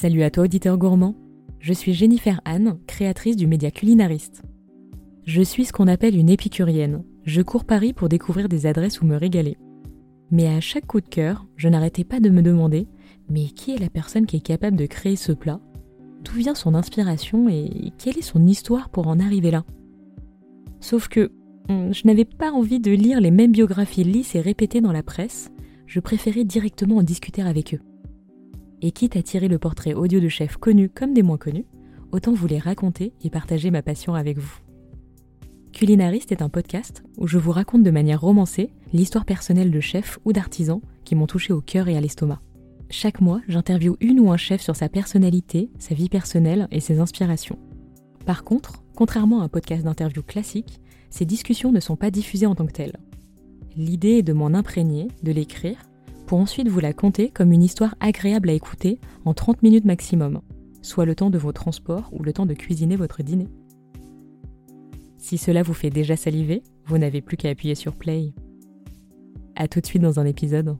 Salut 0.00 0.22
à 0.22 0.30
toi 0.30 0.44
auditeur 0.44 0.78
gourmand, 0.78 1.16
je 1.58 1.72
suis 1.72 1.92
Jennifer 1.92 2.40
Anne, 2.44 2.78
créatrice 2.86 3.34
du 3.34 3.48
média 3.48 3.72
culinariste. 3.72 4.42
Je 5.24 5.42
suis 5.42 5.64
ce 5.64 5.72
qu'on 5.72 5.88
appelle 5.88 6.16
une 6.16 6.30
épicurienne, 6.30 7.02
je 7.24 7.42
cours 7.42 7.64
Paris 7.64 7.92
pour 7.92 8.08
découvrir 8.08 8.48
des 8.48 8.66
adresses 8.66 9.00
où 9.00 9.06
me 9.06 9.16
régaler. 9.16 9.58
Mais 10.30 10.46
à 10.46 10.60
chaque 10.60 10.86
coup 10.86 11.00
de 11.00 11.08
cœur, 11.08 11.48
je 11.56 11.68
n'arrêtais 11.68 12.04
pas 12.04 12.20
de 12.20 12.30
me 12.30 12.42
demander, 12.42 12.86
mais 13.28 13.46
qui 13.46 13.74
est 13.74 13.80
la 13.80 13.90
personne 13.90 14.26
qui 14.26 14.36
est 14.36 14.40
capable 14.40 14.76
de 14.76 14.86
créer 14.86 15.16
ce 15.16 15.32
plat? 15.32 15.58
D'où 16.22 16.34
vient 16.34 16.54
son 16.54 16.76
inspiration 16.76 17.48
et 17.48 17.90
quelle 17.98 18.18
est 18.18 18.22
son 18.22 18.46
histoire 18.46 18.90
pour 18.90 19.08
en 19.08 19.18
arriver 19.18 19.50
là? 19.50 19.64
Sauf 20.78 21.08
que 21.08 21.32
hum, 21.68 21.92
je 21.92 22.06
n'avais 22.06 22.24
pas 22.24 22.52
envie 22.52 22.78
de 22.78 22.92
lire 22.92 23.20
les 23.20 23.32
mêmes 23.32 23.50
biographies 23.50 24.04
lisses 24.04 24.36
et 24.36 24.40
répétées 24.40 24.80
dans 24.80 24.92
la 24.92 25.02
presse, 25.02 25.50
je 25.88 25.98
préférais 25.98 26.44
directement 26.44 26.98
en 26.98 27.02
discuter 27.02 27.42
avec 27.42 27.74
eux. 27.74 27.80
Et 28.80 28.92
quitte 28.92 29.16
à 29.16 29.22
tirer 29.22 29.48
le 29.48 29.58
portrait 29.58 29.94
audio 29.94 30.20
de 30.20 30.28
chefs 30.28 30.56
connus 30.56 30.88
comme 30.88 31.12
des 31.12 31.22
moins 31.22 31.36
connus, 31.36 31.66
autant 32.12 32.32
vous 32.32 32.46
les 32.46 32.58
raconter 32.58 33.12
et 33.22 33.30
partager 33.30 33.70
ma 33.70 33.82
passion 33.82 34.14
avec 34.14 34.38
vous. 34.38 34.58
Culinariste 35.72 36.32
est 36.32 36.42
un 36.42 36.48
podcast 36.48 37.02
où 37.16 37.26
je 37.26 37.38
vous 37.38 37.52
raconte 37.52 37.82
de 37.82 37.90
manière 37.90 38.20
romancée 38.20 38.70
l'histoire 38.92 39.24
personnelle 39.24 39.70
de 39.70 39.80
chefs 39.80 40.18
ou 40.24 40.32
d'artisans 40.32 40.80
qui 41.04 41.14
m'ont 41.14 41.26
touché 41.26 41.52
au 41.52 41.60
cœur 41.60 41.88
et 41.88 41.96
à 41.96 42.00
l'estomac. 42.00 42.40
Chaque 42.90 43.20
mois, 43.20 43.40
j'interviewe 43.48 43.96
une 44.00 44.18
ou 44.18 44.32
un 44.32 44.36
chef 44.36 44.62
sur 44.62 44.74
sa 44.74 44.88
personnalité, 44.88 45.70
sa 45.78 45.94
vie 45.94 46.08
personnelle 46.08 46.68
et 46.70 46.80
ses 46.80 47.00
inspirations. 47.00 47.58
Par 48.24 48.44
contre, 48.44 48.82
contrairement 48.96 49.40
à 49.40 49.44
un 49.44 49.48
podcast 49.48 49.84
d'interview 49.84 50.22
classique, 50.22 50.80
ces 51.10 51.24
discussions 51.24 51.72
ne 51.72 51.80
sont 51.80 51.96
pas 51.96 52.10
diffusées 52.10 52.46
en 52.46 52.54
tant 52.54 52.66
que 52.66 52.72
telles. 52.72 52.98
L'idée 53.76 54.18
est 54.18 54.22
de 54.22 54.32
m'en 54.32 54.48
imprégner, 54.48 55.08
de 55.22 55.32
l'écrire 55.32 55.87
pour 56.28 56.40
ensuite 56.40 56.68
vous 56.68 56.80
la 56.80 56.92
conter 56.92 57.30
comme 57.30 57.52
une 57.52 57.62
histoire 57.62 57.94
agréable 58.00 58.50
à 58.50 58.52
écouter 58.52 59.00
en 59.24 59.32
30 59.32 59.62
minutes 59.62 59.86
maximum, 59.86 60.42
soit 60.82 61.06
le 61.06 61.14
temps 61.14 61.30
de 61.30 61.38
vos 61.38 61.52
transports 61.52 62.10
ou 62.12 62.22
le 62.22 62.34
temps 62.34 62.44
de 62.44 62.52
cuisiner 62.52 62.96
votre 62.96 63.22
dîner. 63.22 63.48
Si 65.16 65.38
cela 65.38 65.62
vous 65.62 65.72
fait 65.72 65.88
déjà 65.88 66.16
saliver, 66.16 66.62
vous 66.84 66.98
n'avez 66.98 67.22
plus 67.22 67.38
qu'à 67.38 67.48
appuyer 67.48 67.74
sur 67.74 67.96
play. 67.96 68.34
A 69.56 69.68
tout 69.68 69.80
de 69.80 69.86
suite 69.86 70.02
dans 70.02 70.20
un 70.20 70.26
épisode. 70.26 70.76